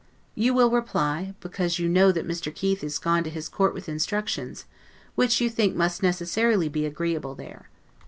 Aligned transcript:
You 0.33 0.55
will 0.55 0.71
reply, 0.71 1.35
Because 1.41 1.77
you 1.77 1.87
know 1.87 2.11
that 2.11 2.27
Mr. 2.27 2.51
Keith 2.51 2.83
is 2.83 2.97
gone 2.97 3.23
to 3.23 3.29
his 3.29 3.47
Court 3.47 3.71
with 3.75 3.87
instructions, 3.87 4.65
which 5.13 5.39
you 5.39 5.47
think 5.47 5.75
must 5.75 6.01
necessarily 6.01 6.69
be 6.69 6.87
agreeable 6.87 7.35
there. 7.35 7.69